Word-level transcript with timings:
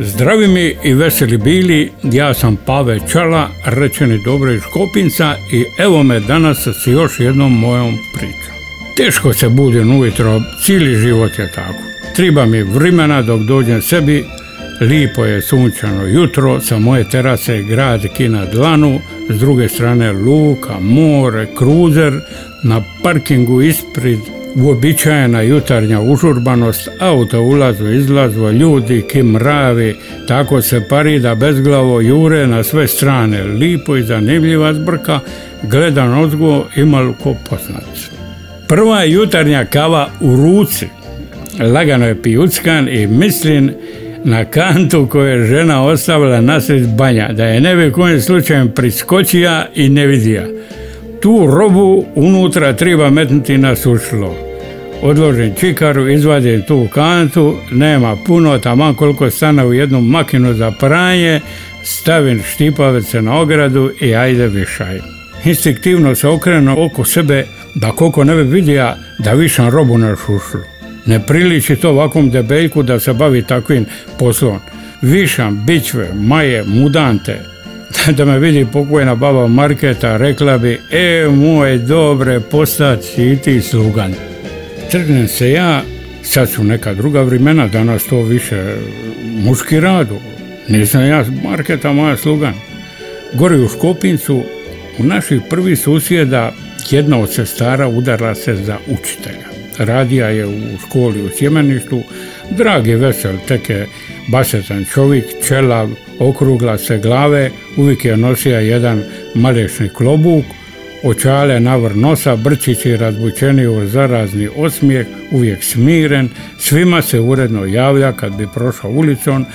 Zdravi 0.00 0.48
mi 0.48 0.74
i 0.84 0.94
veseli 0.94 1.38
bili, 1.38 1.90
ja 2.02 2.34
sam 2.34 2.56
Pave 2.66 2.98
Čala, 3.12 3.48
rečeni 3.64 4.18
dobro 4.24 4.52
iz 4.52 4.62
Kopinca 4.72 5.34
i 5.52 5.64
evo 5.78 6.02
me 6.02 6.20
danas 6.20 6.66
s 6.66 6.86
još 6.86 7.20
jednom 7.20 7.58
mojom 7.58 7.98
pričom. 8.14 8.54
Teško 8.96 9.32
se 9.32 9.48
budim 9.48 10.00
ujutro, 10.00 10.40
cijeli 10.64 10.96
život 10.96 11.38
je 11.38 11.52
tako. 11.54 11.82
Treba 12.16 12.46
mi 12.46 12.62
vremena 12.62 13.22
dok 13.22 13.40
dođem 13.40 13.82
sebi, 13.82 14.24
lipo 14.80 15.24
je 15.24 15.42
sunčano 15.42 16.06
jutro, 16.06 16.60
sa 16.60 16.78
moje 16.78 17.10
terase 17.10 17.62
grad 17.62 18.00
Kina 18.16 18.44
Dlanu, 18.44 19.00
s 19.28 19.38
druge 19.38 19.68
strane 19.68 20.12
luka, 20.12 20.80
more, 20.80 21.46
kruzer, 21.56 22.12
na 22.64 22.82
parkingu 23.02 23.62
ispred 23.62 24.18
uobičajena 24.56 25.42
jutarnja 25.42 26.00
užurbanost, 26.00 26.88
auto 27.00 27.42
ulazu, 27.42 27.90
izlazu, 27.92 28.52
ljudi, 28.52 29.04
kimravi, 29.10 29.96
tako 30.28 30.62
se 30.62 30.88
parida 30.88 31.34
bezglavo 31.34 32.00
jure 32.00 32.46
na 32.46 32.62
sve 32.62 32.88
strane, 32.88 33.44
lipo 33.44 33.96
i 33.96 34.02
zanimljiva 34.02 34.74
zbrka, 34.74 35.20
gledan 35.62 36.24
ozgo 36.24 36.66
imal 36.76 37.12
ko 37.22 37.34
poznat. 37.50 37.84
Prva 38.68 39.04
jutarnja 39.04 39.64
kava 39.64 40.10
u 40.20 40.36
ruci, 40.36 40.86
lagano 41.60 42.06
je 42.06 42.22
pijuckan 42.22 42.88
i 42.88 43.06
mislim 43.06 43.70
na 44.24 44.44
kantu 44.44 45.08
koju 45.10 45.26
je 45.26 45.46
žena 45.46 45.84
ostavila 45.84 46.40
nasred 46.40 46.88
banja, 46.88 47.32
da 47.32 47.44
je 47.44 47.60
ne 47.60 47.76
bi 47.76 47.92
kojim 47.92 48.20
slučajem 48.20 48.72
priskočija 48.74 49.66
i 49.74 49.88
ne 49.88 50.06
vidija. 50.06 50.46
Tu 51.20 51.46
robu 51.46 52.04
unutra 52.14 52.72
treba 52.72 53.10
metnuti 53.10 53.58
na 53.58 53.76
sušlo. 53.76 54.34
Odložim 55.02 55.54
čikaru, 55.60 56.08
izvadim 56.08 56.62
tu 56.62 56.88
kantu, 56.94 57.56
nema 57.70 58.16
puno, 58.26 58.58
taman 58.58 58.94
koliko 58.94 59.30
stane 59.30 59.66
u 59.66 59.72
jednu 59.72 60.00
makinu 60.00 60.54
za 60.54 60.70
pranje, 60.70 61.40
stavim 61.82 62.42
štipavice 62.42 63.22
na 63.22 63.40
ogradu 63.40 63.90
i 64.00 64.14
ajde 64.14 64.46
višaj. 64.46 65.00
Instinktivno 65.44 66.14
se 66.14 66.28
okrenu 66.28 66.84
oko 66.84 67.04
sebe 67.04 67.46
da 67.74 67.92
koliko 67.92 68.24
ne 68.24 68.34
bi 68.34 68.42
vidija 68.42 68.96
da 69.18 69.32
višam 69.32 69.68
robu 69.68 69.98
na 69.98 70.16
šušlu. 70.16 70.60
Ne 71.06 71.26
priliči 71.26 71.76
to 71.76 71.90
ovakvom 71.90 72.30
debeljku 72.30 72.82
da 72.82 73.00
se 73.00 73.12
bavi 73.12 73.42
takvim 73.42 73.86
poslom. 74.18 74.58
Višam 75.02 75.64
bićve, 75.66 76.10
maje, 76.14 76.64
mudante, 76.66 77.40
da 78.16 78.24
me 78.24 78.38
vidi 78.38 78.66
pokojna 78.72 79.14
baba 79.14 79.46
Marketa, 79.46 80.16
rekla 80.16 80.58
bi, 80.58 80.80
e, 80.90 81.28
moj 81.28 81.78
dobre, 81.78 82.40
postati 82.40 83.32
i 83.32 83.36
ti 83.36 83.60
slugan. 83.60 84.14
Trgnem 84.90 85.28
se 85.28 85.50
ja, 85.50 85.82
sad 86.22 86.50
su 86.50 86.64
neka 86.64 86.94
druga 86.94 87.22
vremena, 87.22 87.68
danas 87.68 88.04
to 88.04 88.22
više 88.22 88.74
muški 89.24 89.80
radu. 89.80 90.16
Nisam 90.68 91.06
ja 91.06 91.24
Marketa, 91.44 91.92
moja 91.92 92.16
slugan. 92.16 92.54
Gori 93.34 93.60
u 93.60 93.68
Škopincu, 93.68 94.42
u 94.98 95.04
naših 95.04 95.40
prvih 95.50 95.78
susjeda, 95.78 96.52
jedna 96.90 97.18
od 97.18 97.32
sestara 97.32 97.88
udara 97.88 98.34
se 98.34 98.54
za 98.56 98.76
učitelja. 98.86 99.48
Radija 99.78 100.28
je 100.28 100.46
u 100.46 100.78
školi 100.86 101.22
u 101.22 101.28
Sjemeništu, 101.38 102.02
dragi 102.50 102.94
vesel, 102.94 103.36
teke 103.48 103.86
basetan 104.28 104.84
čovjek, 104.94 105.24
čelav, 105.48 105.90
okrugla 106.18 106.78
se 106.78 106.98
glave, 106.98 107.50
uvijek 107.76 108.04
je 108.04 108.16
nosija 108.16 108.60
jedan 108.60 109.02
malešni 109.34 109.88
klobuk, 109.88 110.44
očale 111.02 111.60
navr 111.60 111.96
nosa, 111.96 112.36
brčići 112.36 112.96
razbučeni 112.96 113.66
u 113.66 113.86
zarazni 113.86 114.48
osmijeh, 114.56 115.06
uvijek 115.30 115.62
smiren, 115.62 116.28
svima 116.58 117.02
se 117.02 117.20
uredno 117.20 117.64
javlja 117.64 118.12
kad 118.12 118.36
bi 118.36 118.46
prošao 118.54 118.90
ulicom, 118.90 119.46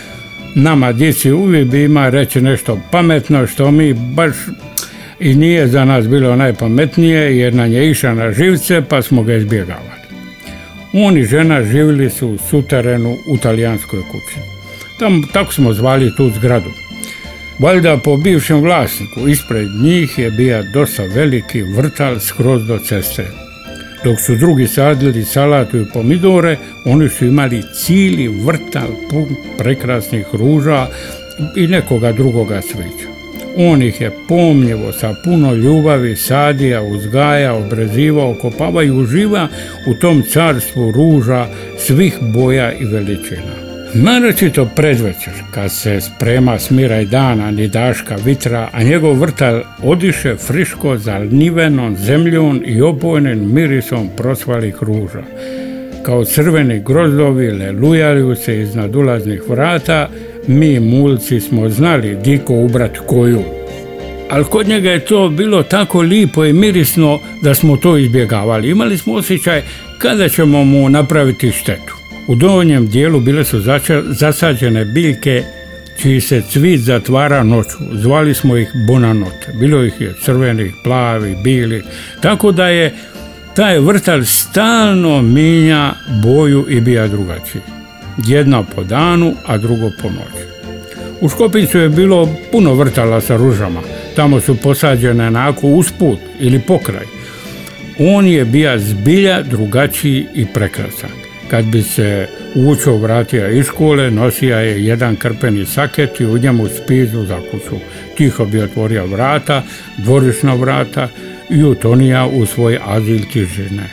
nama 0.56 0.92
djeci 0.92 1.32
uvijek 1.32 1.68
bi 1.68 1.84
ima 1.84 2.10
reći 2.10 2.42
nešto 2.42 2.80
pametno 2.92 3.48
što 3.48 3.72
mi 3.72 3.94
baš 3.94 4.34
i 5.20 5.36
nije 5.36 5.68
za 5.68 5.86
nas 5.86 6.08
bilo 6.08 6.36
najpametnije 6.36 7.38
jer 7.38 7.54
nam 7.54 7.72
je 7.72 7.92
iša 7.92 8.14
na 8.14 8.32
živce 8.32 8.82
pa 8.90 9.02
smo 9.02 9.24
ga 9.24 9.36
izbjegavali. 9.36 10.04
On 10.94 11.18
i 11.18 11.24
žena 11.24 11.64
živjeli 11.64 12.10
su 12.10 12.28
u 12.28 12.38
suterenu 12.38 13.16
u 13.28 13.38
talijanskoj 13.38 14.02
kući. 14.12 14.53
Tam, 15.04 15.24
tako 15.34 15.54
smo 15.54 15.74
zvali 15.74 16.16
tu 16.16 16.30
zgradu. 16.30 16.70
Valjda 17.60 17.98
po 17.98 18.18
bivšem 18.18 18.62
vlasniku, 18.62 19.28
ispred 19.28 19.68
njih 19.84 20.20
je 20.20 20.32
bio 20.32 20.64
dosta 20.74 21.04
veliki 21.04 21.62
vrtal 21.62 22.20
skroz 22.20 22.68
do 22.68 22.80
ceste. 22.80 23.26
Dok 24.04 24.20
su 24.20 24.36
drugi 24.36 24.68
sadili 24.68 25.26
salatu 25.26 25.78
i 25.78 25.86
pomidore, 25.94 26.58
oni 26.86 27.10
su 27.10 27.26
imali 27.26 27.64
cijeli 27.74 28.28
vrtal 28.28 28.88
pun 29.10 29.36
prekrasnih 29.58 30.26
ruža 30.34 30.88
i 31.56 31.68
nekoga 31.68 32.12
drugoga 32.12 32.62
cvića. 32.62 33.08
On 33.58 33.82
ih 33.82 34.02
je 34.02 34.12
pomljivo 34.28 34.92
sa 34.92 35.16
puno 35.24 35.54
ljubavi 35.54 36.16
sadija, 36.16 36.82
uzgaja, 36.82 37.54
obrezivao, 37.54 38.34
kopava 38.34 38.84
i 38.84 38.92
uživa 38.92 39.48
u 39.88 39.94
tom 39.94 40.24
carstvu 40.34 40.92
ruža 40.92 41.48
svih 41.78 42.18
boja 42.22 42.74
i 42.74 42.86
veličina. 42.86 43.73
Naročito 43.96 44.70
predvečer, 44.76 45.34
kad 45.52 45.72
se 45.72 46.02
sprema 46.02 46.60
smiraj 46.60 47.06
dana, 47.06 47.52
ni 47.52 47.68
daška 47.68 48.16
vitra, 48.26 48.70
a 48.72 48.84
njegov 48.84 49.20
vrtal 49.20 49.62
odiše 49.84 50.36
friško 50.36 50.98
zalnivenom 50.98 51.98
zemljom 51.98 52.64
i 52.66 52.82
opojnim 52.82 53.54
mirisom 53.54 54.10
prosvalih 54.18 54.76
ruža. 54.82 55.24
Kao 56.04 56.26
crveni 56.26 56.80
grozdovi 56.86 57.52
lelujali 57.52 58.36
se 58.36 58.62
iznad 58.62 58.96
ulaznih 58.96 59.42
vrata, 59.50 60.10
mi 60.48 60.80
mulci 60.80 61.40
smo 61.40 61.70
znali 61.70 62.18
diko 62.24 62.54
ubrat 62.54 62.98
koju. 62.98 63.44
Ali 64.30 64.46
kod 64.46 64.68
njega 64.68 64.92
je 64.92 65.06
to 65.06 65.30
bilo 65.30 65.64
tako 65.64 66.02
lipo 66.02 66.46
i 66.46 66.54
mirisno 66.54 67.20
da 67.42 67.56
smo 67.56 67.78
to 67.78 67.98
izbjegavali. 67.98 68.70
Imali 68.70 68.98
smo 68.98 69.14
osjećaj 69.14 69.62
kada 69.98 70.30
ćemo 70.30 70.64
mu 70.64 70.90
napraviti 70.90 71.52
štetu. 71.52 72.03
U 72.28 72.36
donjem 72.36 72.88
dijelu 72.88 73.20
bile 73.20 73.46
su 73.46 73.62
zasađene 74.10 74.86
biljke 74.86 75.44
čiji 75.98 76.22
se 76.22 76.42
cvit 76.50 76.82
zatvara 76.82 77.44
noću. 77.44 77.78
Zvali 77.92 78.34
smo 78.34 78.58
ih 78.58 78.72
bonanot. 78.88 79.34
Bilo 79.60 79.84
ih 79.84 80.02
je 80.02 80.14
crvenih, 80.22 80.74
plavi, 80.84 81.36
bili. 81.44 81.84
Tako 82.22 82.52
da 82.52 82.68
je 82.68 82.94
taj 83.56 83.80
vrtal 83.80 84.24
stalno 84.24 85.22
minja 85.22 85.94
boju 86.24 86.66
i 86.70 86.82
bija 86.82 87.08
drugačiji. 87.08 87.62
Jedna 88.28 88.64
po 88.64 88.84
danu, 88.84 89.34
a 89.46 89.58
drugo 89.58 89.92
po 90.02 90.10
noći. 90.10 90.44
U 91.22 91.30
Škopincu 91.30 91.78
je 91.78 91.90
bilo 91.90 92.30
puno 92.52 92.74
vrtala 92.74 93.22
sa 93.22 93.38
ružama. 93.38 93.82
Tamo 94.16 94.40
su 94.40 94.56
posađene 94.56 95.28
onako 95.28 95.68
usput 95.68 96.20
ili 96.40 96.60
pokraj. 96.60 97.06
On 98.00 98.28
je 98.28 98.46
bija 98.46 98.80
zbilja 98.80 99.42
drugačiji 99.42 100.26
i 100.36 100.46
prekrasan. 100.54 101.23
Kad 101.54 101.66
bi 101.66 101.82
se 101.82 102.28
učo 102.56 102.96
vratio 102.96 103.50
iz 103.50 103.66
škole, 103.66 104.12
nosija 104.12 104.60
je 104.60 104.86
jedan 104.86 105.16
krpeni 105.16 105.66
saket 105.66 106.20
i 106.20 106.26
u 106.26 106.38
njemu 106.38 106.68
spizu 106.68 107.26
za 107.26 107.40
kuću. 107.52 107.76
Tiho 108.18 108.46
bi 108.46 108.62
otvorio 108.62 109.06
vrata, 109.06 109.64
dvorišna 109.98 110.54
vrata 110.54 111.08
i 111.50 111.64
utonija 111.64 112.26
u 112.26 112.46
svoj 112.46 112.80
azil 112.86 113.20
tižine. 113.34 113.90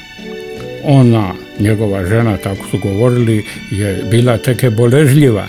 Ona, 0.84 1.32
njegova 1.58 2.06
žena, 2.06 2.36
tako 2.36 2.66
su 2.70 2.78
govorili, 2.78 3.44
je 3.70 4.04
bila 4.10 4.38
teke 4.38 4.70
boležljiva. 4.70 5.46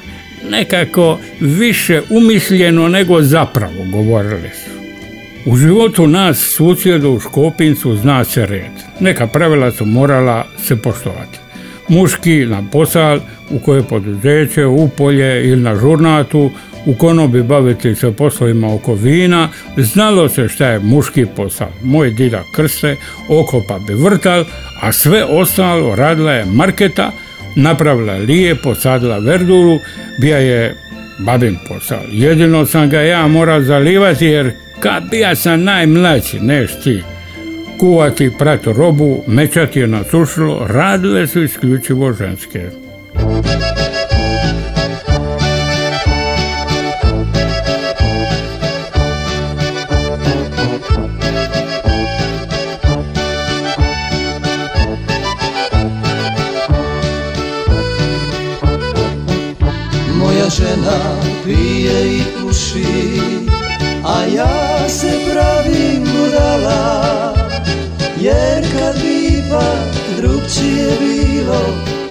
Nekako 0.50 1.19
više 1.40 2.02
umišljeno 2.10 2.88
nego 2.88 3.22
zapravo, 3.22 3.86
govorili 3.92 4.50
su. 4.50 4.72
U 5.46 5.58
životu 5.58 6.08
nas 6.08 6.40
susjedu 6.40 7.10
u 7.12 7.19
Škopincu 7.19 7.96
zna 7.96 8.24
se 8.24 8.46
red. 8.46 8.72
Neka 9.00 9.28
pravila 9.28 9.72
su 9.72 9.86
morala 9.86 10.46
se 10.68 10.75
poštovati 10.75 11.50
muški 11.88 12.45
na 12.45 12.63
posal, 12.72 13.19
u 13.50 13.60
koje 13.60 13.83
poduzeće, 13.83 14.66
u 14.66 14.89
polje 14.89 15.50
ili 15.50 15.62
na 15.62 15.75
žurnatu, 15.75 16.51
u 16.86 16.94
konobi 16.94 17.44
baviti 17.44 17.95
se 17.95 18.12
poslovima 18.12 18.74
oko 18.74 18.94
vina, 18.94 19.50
znalo 19.78 20.30
se 20.30 20.48
šta 20.48 20.68
je 20.68 20.80
muški 20.80 21.25
posao. 21.36 21.72
Moj 21.83 22.10
dida 22.10 22.44
krste, 22.56 22.95
okopa 23.30 23.80
bi 23.88 23.94
vrtal, 23.94 24.45
a 24.81 24.92
sve 24.92 25.24
ostalo 25.24 25.95
radila 25.95 26.31
je 26.31 26.45
marketa, 26.45 27.12
napravila 27.56 28.13
lijepo, 28.13 28.75
sadila 28.75 29.18
verduru, 29.18 29.77
bija 30.22 30.38
je 30.38 30.75
babin 31.19 31.57
posao. 31.68 32.01
Jedino 32.12 32.66
sam 32.66 32.89
ga 32.89 33.01
ja 33.01 33.27
morao 33.27 33.62
zalivati 33.62 34.25
jer 34.25 34.51
Kad 34.81 35.04
bija 35.12 35.36
sam 35.36 35.63
najmlađi, 35.63 36.39
neš 36.39 36.72
ti. 36.84 37.04
Kuvati 37.81 38.31
pratu 38.38 38.74
robu, 38.74 39.24
mečati 39.28 39.80
je 39.80 39.88
na 39.88 40.04
sušilo, 40.04 40.68
radile 40.68 41.28
su 41.28 41.44
isključivo 41.44 42.13
ženske. 42.13 42.69
Moja 60.19 60.50
žena 60.50 61.22
pije 61.45 62.18
i 62.18 62.22
puši 62.42 63.11
ipak 70.51 70.62
drugčije 70.62 70.98
bilo 71.00 71.62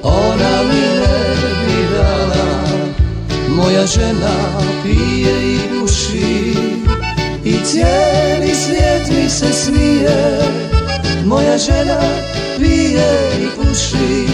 Ona 0.02 0.62
mi 0.62 0.80
ne 0.80 1.34
bi 1.66 1.96
dala. 1.96 2.44
Moja 3.48 3.86
žena 3.86 4.60
pije 4.82 5.54
i 5.54 5.58
puši 5.70 6.54
I 7.44 7.52
cijeli 7.64 8.54
svijet 8.54 9.10
mi 9.10 9.30
se 9.30 9.52
smije. 9.52 10.40
Moja 11.26 11.58
žena 11.58 12.00
pije 12.58 13.30
i 13.40 13.46
puši 13.56 14.26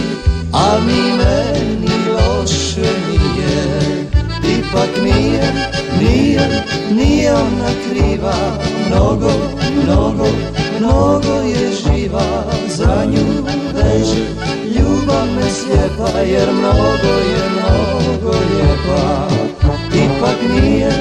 A 0.53 0.79
mi 0.87 1.03
meni 1.13 1.95
loše 2.09 2.91
nije. 3.09 4.07
Ipak 4.59 5.03
nije, 5.03 5.53
nije, 6.01 6.65
nije 6.91 7.35
ona 7.35 7.71
kriva. 7.89 8.35
Mnogo, 8.89 9.31
mnogo, 9.83 10.27
mnogo 10.79 11.35
je 11.43 11.71
živa 11.73 12.45
Za 12.69 13.05
nju 13.05 13.45
veže 13.75 14.25
ljubav 14.75 15.27
me 15.37 15.51
slijepa 15.51 16.19
Jer 16.19 16.49
mnogo 16.53 17.13
je, 17.31 17.43
mnogo 17.53 18.31
lijepa. 18.31 19.29
Ipak 19.95 20.37
nije, 20.51 20.93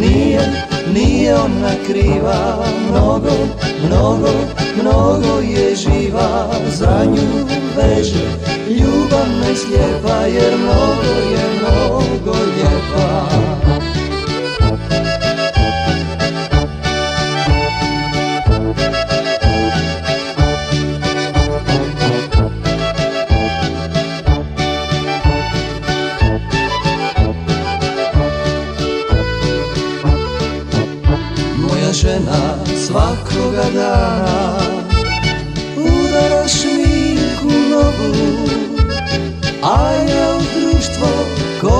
nije, 0.00 0.66
nije 0.94 1.36
ona 1.36 1.72
kriva. 1.86 2.64
Mnogo, 2.90 3.30
mnogo, 3.86 4.30
mnogo 4.82 5.40
je 5.40 5.74
živa 5.76 6.48
Za 6.68 7.04
nju 7.04 7.46
veže 7.76 8.26
ljubav 8.68 9.28
me 9.40 9.56
slijepa 9.56 10.16
Jer 10.26 10.58
mnogo 10.58 11.12
je, 11.32 11.60
mnogo 11.60 12.32
lijepa 12.32 13.67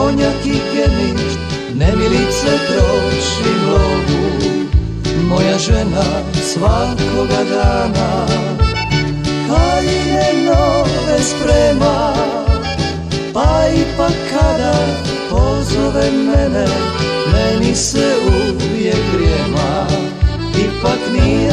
konjak 0.09 0.47
i 0.47 0.59
gemišt 0.75 1.39
Nemilice 1.75 2.53
trošim 2.69 3.71
lovu 3.71 4.67
Moja 5.29 5.59
žena 5.59 6.05
svakoga 6.43 7.45
dana 7.51 8.27
Haljine 9.49 10.33
nove 10.47 11.23
sprema? 11.23 12.13
Pa 13.35 13.65
ipak 13.69 14.13
kada 14.31 14.75
pozove 15.31 16.11
mene 16.11 16.67
Meni 17.33 17.75
se 17.75 18.15
uvijek 18.27 19.03
vrijema 19.15 19.87
Ipak 20.59 21.01
nije, 21.13 21.53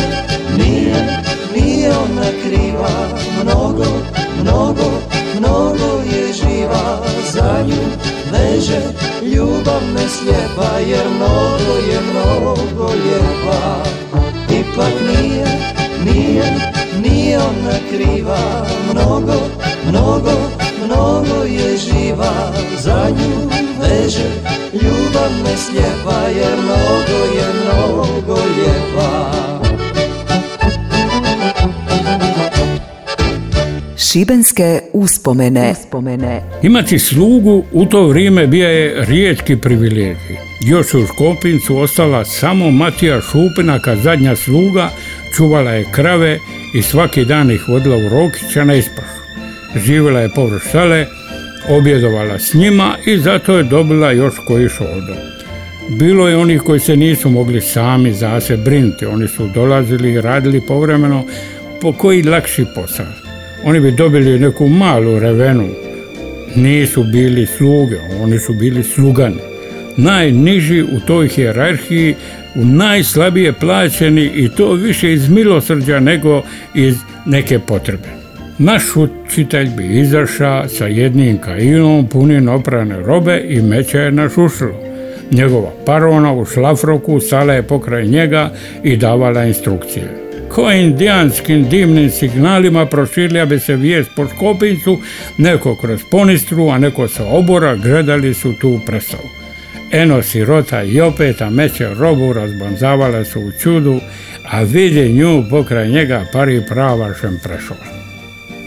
veže 23.79 24.29
ljubav 24.73 25.31
me 25.43 25.57
slijepa 25.57 26.27
Jer 26.37 26.57
mnogo 26.63 27.25
je, 27.35 27.47
mnogo 27.63 28.33
lijepa 28.33 29.31
Šibenske 33.97 34.81
uspomene. 34.93 35.71
uspomene. 35.71 36.41
Imati 36.63 36.99
slugu 36.99 37.63
u 37.71 37.85
to 37.85 38.07
vrijeme 38.07 38.47
bio 38.47 38.69
je 38.69 39.05
rijetki 39.05 39.55
privilegij. 39.55 40.37
Još 40.61 40.93
u 40.93 41.05
Škopincu 41.07 41.77
ostala 41.77 42.25
samo 42.25 42.71
Matija 42.71 43.21
Šupinaka, 43.21 43.95
zadnja 43.95 44.35
sluga, 44.35 44.89
čuvala 45.35 45.71
je 45.71 45.85
krave 45.91 46.39
i 46.73 46.81
svaki 46.81 47.25
dan 47.25 47.51
ih 47.51 47.61
vodila 47.67 47.95
u 47.95 48.09
Rokića 48.09 48.63
na 48.63 48.73
ispašu. 48.73 49.21
Živjela 49.75 50.19
je 50.19 50.29
površ 50.35 50.63
sele, 50.71 51.07
objedovala 51.69 52.39
s 52.39 52.53
njima 52.53 52.95
i 53.05 53.17
zato 53.17 53.57
je 53.57 53.63
dobila 53.63 54.11
još 54.11 54.33
koji 54.47 54.69
šoldo. 54.69 55.15
Bilo 55.89 56.27
je 56.27 56.37
onih 56.37 56.61
koji 56.61 56.79
se 56.79 56.95
nisu 56.95 57.29
mogli 57.29 57.61
sami 57.61 58.13
za 58.13 58.39
se 58.39 58.57
brinuti, 58.57 59.05
oni 59.05 59.27
su 59.27 59.47
dolazili 59.53 60.11
i 60.11 60.21
radili 60.21 60.61
povremeno 60.67 61.23
po 61.81 61.93
koji 61.93 62.23
lakši 62.23 62.65
posao. 62.75 63.05
Oni 63.63 63.79
bi 63.79 63.91
dobili 63.91 64.39
neku 64.39 64.67
malu 64.67 65.19
revenu, 65.19 65.67
nisu 66.55 67.03
bili 67.03 67.45
sluge, 67.45 67.95
oni 68.21 68.39
su 68.39 68.53
bili 68.53 68.83
slugani. 68.83 69.39
Najniži 69.97 70.83
u 70.83 70.99
toj 71.07 71.27
hijerarhiji, 71.27 72.15
u 72.55 72.65
najslabije 72.65 73.53
plaćeni 73.53 74.31
i 74.35 74.49
to 74.49 74.73
više 74.73 75.13
iz 75.13 75.29
milosrđa 75.29 75.99
nego 75.99 76.43
iz 76.73 76.95
neke 77.25 77.59
potrebe. 77.59 78.24
Naš 78.57 78.83
učitelj 78.95 79.69
bi 79.77 79.99
izašao 79.99 80.67
sa 80.67 80.87
jednim 80.87 81.37
kainom 81.37 82.07
punim 82.07 82.47
oprane 82.49 82.99
robe 82.99 83.41
i 83.47 83.61
meća 83.61 84.01
je 84.01 84.11
na 84.11 84.29
šušlu. 84.29 84.69
Njegova 85.31 85.71
parona 85.85 86.33
u 86.33 86.45
šlafroku 86.45 87.19
stala 87.19 87.53
je 87.53 87.63
pokraj 87.63 88.05
njega 88.05 88.51
i 88.83 88.97
davala 88.97 89.43
instrukcije. 89.45 90.03
Ko 90.49 90.71
indijanskim 90.71 91.69
dimnim 91.69 92.09
signalima 92.09 92.85
proširila 92.85 93.45
bi 93.45 93.59
se 93.59 93.75
vijest 93.75 94.09
po 94.15 94.27
Škopincu, 94.27 94.97
neko 95.37 95.75
kroz 95.75 95.99
ponistru, 96.11 96.69
a 96.69 96.77
neko 96.77 97.07
sa 97.07 97.25
obora 97.25 97.75
gledali 97.75 98.33
su 98.33 98.53
tu 98.61 98.79
predstavu. 98.85 99.29
Eno 99.91 100.21
sirota 100.21 100.83
i 100.83 101.01
opet, 101.01 101.41
a 101.41 101.49
meće 101.49 101.89
robu 101.93 102.33
razbanzavala 102.33 103.25
su 103.25 103.39
u 103.39 103.51
čudu, 103.63 103.99
a 104.51 104.61
vidi 104.61 105.13
nju 105.13 105.43
pokraj 105.49 105.89
njega 105.89 106.25
pari 106.33 106.63
pravašem 106.69 107.39
prešao. 107.43 108.04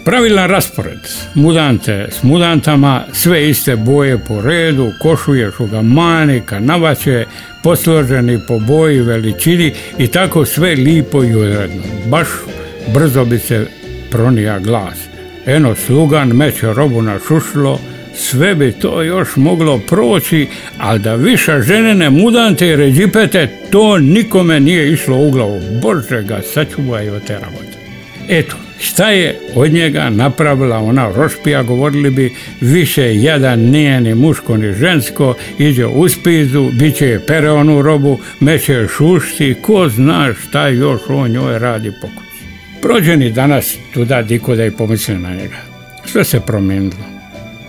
Pravilan 0.09 0.49
raspored, 0.49 0.99
mudante 1.35 2.09
s 2.11 2.23
mudantama, 2.23 3.05
sve 3.13 3.49
iste 3.49 3.77
boje 3.77 4.19
po 4.19 4.41
redu, 4.41 4.93
košuje, 4.99 5.51
šugamani, 5.57 6.41
kanavače, 6.47 7.25
posloženi 7.63 8.41
po 8.49 8.59
boji, 8.59 9.01
veličini 9.01 9.73
i 9.99 10.07
tako 10.07 10.45
sve 10.45 10.75
lipo 10.75 11.25
i 11.25 11.35
uredno. 11.35 11.83
Baš 12.07 12.29
brzo 12.95 13.25
bi 13.25 13.39
se 13.39 13.67
pronija 14.11 14.59
glas. 14.59 14.99
Eno 15.47 15.75
slugan 15.75 16.29
meće 16.29 16.73
robu 16.73 17.03
na 17.03 17.19
šušlo, 17.29 17.79
sve 18.15 18.55
bi 18.55 18.73
to 18.73 19.03
još 19.03 19.37
moglo 19.37 19.79
proći, 19.79 20.49
ali 20.79 20.99
da 20.99 21.15
više 21.15 21.61
ženene 21.61 22.11
mudante 22.11 22.69
i 22.69 22.77
ređipete, 22.77 23.49
to 23.71 23.99
nikome 23.99 24.61
nije 24.61 24.93
išlo 24.93 25.17
u 25.17 25.31
glavu. 25.31 25.61
Bože 25.83 26.23
ga 26.23 26.41
sačuvaj 26.55 27.11
od 27.11 27.25
te. 27.27 27.39
Eto, 28.29 28.57
šta 28.81 29.11
je 29.11 29.41
od 29.55 29.73
njega 29.73 30.11
napravila 30.11 30.79
ona 30.79 31.13
rošpija, 31.17 31.63
govorili 31.63 32.11
bi 32.11 32.35
više 32.61 33.23
jadan 33.23 33.61
nije 33.61 34.01
ni 34.01 34.15
muško 34.15 34.57
ni 34.57 34.73
žensko, 34.73 35.35
iđe 35.59 35.87
u 35.87 36.09
spizu, 36.09 36.71
bit 36.73 36.97
će 36.97 37.21
pere 37.27 37.51
onu 37.51 37.83
robu, 37.83 38.19
meće 38.41 38.87
šušti, 38.97 39.55
ko 39.63 39.89
zna 39.89 40.35
šta 40.35 40.69
još 40.69 41.01
on 41.09 41.31
njoj 41.31 41.59
radi 41.59 41.93
po. 42.01 42.09
Prođeni 42.83 43.33
danas 43.33 43.77
tuda 43.95 44.23
diko 44.23 44.57
da 44.57 44.71
pomisli 44.71 45.19
na 45.19 45.31
njega. 45.31 45.57
Sve 46.05 46.25
se 46.25 46.41
promijenilo. 46.41 47.05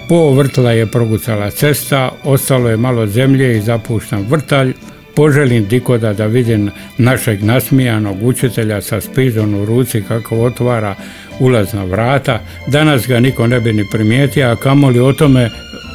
Po 0.09 0.31
vrtla 0.31 0.71
je 0.71 0.85
progucala 0.85 1.51
cesta, 1.51 2.11
ostalo 2.23 2.69
je 2.69 2.77
malo 2.77 3.07
zemlje 3.07 3.57
i 3.57 3.61
zapuštan 3.61 4.25
vrtalj, 4.29 4.73
poželim 5.15 5.67
dikoda 5.67 6.13
da 6.13 6.25
vidim 6.25 6.71
našeg 6.97 7.43
nasmijanog 7.43 8.23
učitelja 8.23 8.81
sa 8.81 9.01
spizom 9.01 9.55
u 9.55 9.65
ruci 9.65 10.03
kako 10.07 10.35
otvara 10.35 10.95
ulazna 11.39 11.83
vrata. 11.83 12.39
Danas 12.67 13.07
ga 13.07 13.19
niko 13.19 13.47
ne 13.47 13.59
bi 13.59 13.73
ni 13.73 13.85
primijetio, 13.91 14.47
a 14.47 14.55
kamoli 14.55 14.99
o 14.99 15.13
tome 15.13 15.49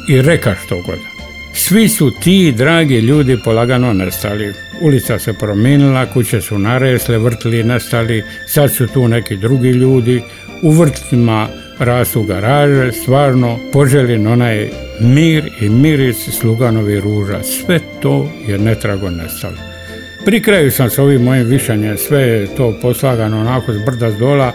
i 0.09 0.23
reka 0.23 0.55
što 0.65 0.77
god. 0.77 0.99
Svi 1.55 1.89
su 1.89 2.11
ti 2.11 2.53
dragi 2.53 2.99
ljudi 2.99 3.39
polagano 3.45 3.93
nestali. 3.93 4.53
Ulica 4.83 5.19
se 5.19 5.33
promijenila, 5.33 6.07
kuće 6.13 6.41
su 6.41 6.59
naresle, 6.59 7.19
vrtli 7.19 7.65
nestali, 7.65 8.25
sad 8.47 8.73
su 8.73 8.87
tu 8.87 9.09
neki 9.09 9.37
drugi 9.37 9.69
ljudi. 9.69 10.23
U 10.63 10.71
vrtlima 10.71 11.49
rastu 11.79 12.23
garaže, 12.23 12.93
stvarno 12.93 13.59
poželjen 13.73 14.27
onaj 14.27 14.84
mir 15.01 15.51
i 15.61 15.69
miris 15.69 16.31
sluganovi 16.41 17.01
ruža. 17.01 17.43
Sve 17.43 17.81
to 18.01 18.29
je 18.47 18.59
netrago 18.59 19.11
nestalo. 19.11 19.57
Pri 20.25 20.43
kraju 20.43 20.71
sam 20.71 20.91
s 20.91 20.99
ovim 20.99 21.23
mojim 21.23 21.47
višanjem, 21.47 21.97
sve 21.97 22.21
je 22.21 22.47
to 22.57 22.79
poslagano 22.83 23.41
onako 23.41 23.73
s 23.73 23.77
brda 23.87 24.11
s 24.11 24.17
dola, 24.17 24.53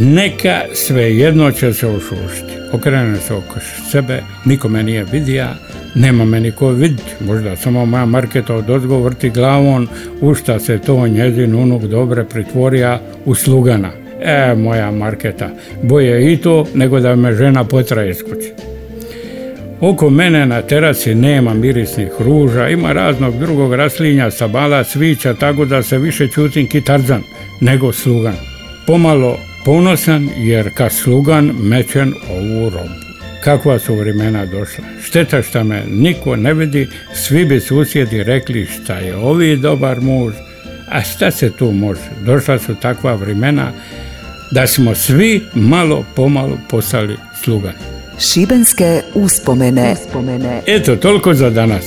neka 0.00 0.60
sve 0.74 1.16
jedno 1.16 1.52
će 1.52 1.72
se 1.72 1.86
ošušiti. 1.86 2.52
Okrenem 2.72 3.16
se 3.16 3.34
oko 3.34 3.60
sebe, 3.90 4.22
niko 4.44 4.68
me 4.68 4.82
nije 4.82 5.04
vidija, 5.12 5.54
nema 5.94 6.24
me 6.24 6.40
niko 6.40 6.68
vidjeti, 6.68 7.24
možda 7.24 7.56
samo 7.56 7.86
moja 7.86 8.06
marketa 8.06 8.54
od 8.54 8.70
ozgo 8.70 8.98
vrti 8.98 9.30
glavom, 9.30 9.88
u 10.20 10.34
se 10.34 10.78
to 10.78 11.06
njezin 11.08 11.54
unuk 11.54 11.82
dobre 11.82 12.24
pritvorija 12.24 13.00
u 13.24 13.34
slugana. 13.34 13.90
E, 14.22 14.54
moja 14.54 14.90
marketa, 14.90 15.50
boje 15.82 16.32
i 16.32 16.36
to 16.36 16.66
nego 16.74 17.00
da 17.00 17.16
me 17.16 17.32
žena 17.32 17.64
potra 17.64 18.04
iz. 18.04 18.16
Oko 19.80 20.10
mene 20.10 20.46
na 20.46 20.62
terasi 20.62 21.14
nema 21.14 21.54
mirisnih 21.54 22.08
ruža, 22.18 22.68
ima 22.68 22.92
raznog 22.92 23.38
drugog 23.38 23.74
raslinja, 23.74 24.30
sabala, 24.30 24.84
svića, 24.84 25.34
tako 25.34 25.64
da 25.64 25.82
se 25.82 25.98
više 25.98 26.28
čutim 26.28 26.68
kitarzan 26.68 27.22
nego 27.60 27.92
slugan. 27.92 28.34
Pomalo 28.86 29.38
ponosan 29.64 30.28
jer 30.36 30.70
kad 30.74 30.92
slugan 30.92 31.52
mečen 31.62 32.14
ovu 32.30 32.70
robu. 32.70 32.94
Kakva 33.44 33.78
su 33.78 33.94
vremena 33.94 34.46
došla. 34.46 34.84
Šteta 35.04 35.42
šta 35.42 35.64
me 35.64 35.84
niko 35.88 36.36
ne 36.36 36.54
vidi, 36.54 36.88
svi 37.14 37.44
bi 37.44 37.60
susjedi 37.60 38.22
rekli 38.22 38.66
šta 38.66 38.94
je 38.94 39.16
ovi 39.16 39.56
dobar 39.56 40.00
muž, 40.00 40.34
a 40.88 41.02
šta 41.02 41.30
se 41.30 41.50
tu 41.50 41.72
može? 41.72 42.00
Došla 42.26 42.58
su 42.58 42.74
takva 42.74 43.14
vremena 43.14 43.72
da 44.50 44.66
smo 44.66 44.94
svi 44.94 45.40
malo 45.54 46.04
pomalo 46.16 46.58
postali 46.70 47.16
slugani. 47.44 47.99
Šibenske 48.20 49.02
uspomene. 49.14 49.92
uspomene. 49.92 50.62
Eto, 50.66 50.96
toliko 50.96 51.34
za 51.34 51.50
danas. 51.50 51.84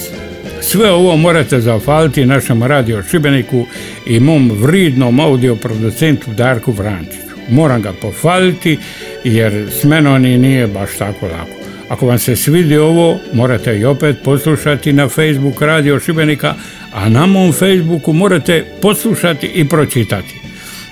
Sve 0.62 0.92
ovo 0.92 1.18
morate 1.18 1.62
zahvaliti 1.62 2.26
našem 2.26 2.64
radio 2.64 3.04
Šibeniku 3.04 3.66
i 4.06 4.20
mom 4.20 4.52
vridnom 4.52 5.20
audio 5.20 5.56
producentu 5.56 6.32
Darku 6.32 6.72
Vrančiću. 6.72 7.18
Moram 7.50 7.82
ga 7.82 7.94
pohvaliti 8.02 8.80
jer 9.24 9.70
s 9.82 9.84
menom 9.84 10.22
nije 10.22 10.68
baš 10.68 10.90
tako 10.98 11.26
lako. 11.26 11.52
Ako 11.90 12.08
vam 12.08 12.20
se 12.20 12.36
svidi 12.36 12.78
ovo, 12.78 13.20
morate 13.34 13.78
i 13.78 13.86
opet 13.86 14.18
poslušati 14.24 14.94
na 14.94 15.10
Facebook 15.10 15.62
Radio 15.62 16.00
Šibenika, 16.00 16.56
a 16.94 17.10
na 17.10 17.26
mom 17.26 17.52
Facebooku 17.52 18.14
morate 18.14 18.66
poslušati 18.82 19.48
i 19.48 19.70
pročitati. 19.70 20.36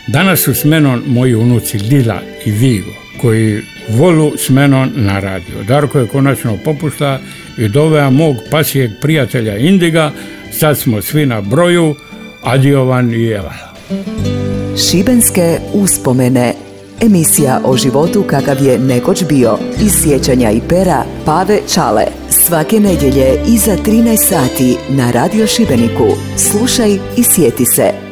Danas 0.08 0.40
su 0.40 0.54
s 0.54 0.64
menom 0.64 1.04
moji 1.08 1.36
unuci 1.36 1.78
Lila 1.78 2.22
i 2.46 2.52
Vigo, 2.52 2.94
koji 3.18 3.62
volu 3.90 4.32
s 4.38 4.50
menom 4.50 4.92
na 4.96 5.20
radio. 5.20 5.64
Darko 5.68 6.00
je 6.00 6.08
konačno 6.08 6.58
popušta 6.66 7.20
i 7.58 7.68
dovea 7.68 8.10
mog 8.10 8.36
pasijeg 8.52 8.92
prijatelja 9.02 9.58
Indiga, 9.58 10.12
sad 10.52 10.78
smo 10.78 11.02
svi 11.02 11.26
na 11.26 11.42
broju, 11.42 11.96
Adiovan 12.44 13.14
i 13.14 13.28
Eva. 13.28 13.54
Šibenske 14.78 15.60
uspomene 15.74 16.54
Emisija 17.02 17.62
o 17.66 17.78
životu 17.78 18.24
kakav 18.24 18.64
je 18.64 18.80
nekoć 18.80 19.24
bio 19.30 19.58
iz 19.84 19.92
sjećanja 20.04 20.52
i 20.52 20.62
pera 20.70 21.04
Pave 21.26 21.60
Čale. 21.74 22.04
Svake 22.30 22.80
nedjelje 22.80 23.44
iza 23.48 23.78
13 23.86 24.18
sati 24.30 24.78
na 24.90 25.12
Radio 25.12 25.48
Šibeniku. 25.48 26.08
Slušaj 26.38 26.94
i 26.94 27.24
sjeti 27.24 27.66
se. 27.66 28.11